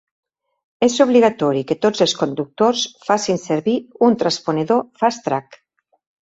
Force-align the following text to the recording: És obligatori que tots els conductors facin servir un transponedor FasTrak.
És 0.85 0.93
obligatori 1.03 1.61
que 1.71 1.77
tots 1.85 2.01
els 2.05 2.15
conductors 2.21 2.87
facin 3.11 3.39
servir 3.45 3.77
un 4.09 4.17
transponedor 4.23 4.83
FasTrak. 5.05 5.61